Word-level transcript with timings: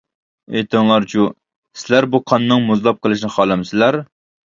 ئېيتىڭلارچۇ، 0.53 1.25
سىلەر 1.81 2.07
بۇ 2.15 2.21
قاننىڭ 2.31 2.65
مۇزلاپ 2.71 3.03
قېلىشىنى 3.05 3.31
خالامسىلەر؟! 3.37 4.01